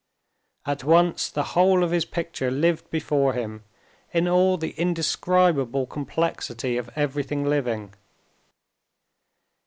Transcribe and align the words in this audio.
At 0.65 0.83
once 0.83 1.29
the 1.29 1.43
whole 1.53 1.83
of 1.83 1.91
his 1.91 2.05
picture 2.05 2.49
lived 2.49 2.89
before 2.89 3.33
him 3.33 3.63
in 4.11 4.27
all 4.27 4.57
the 4.57 4.71
indescribable 4.71 5.85
complexity 5.85 6.75
of 6.75 6.89
everything 6.95 7.45
living. 7.45 7.93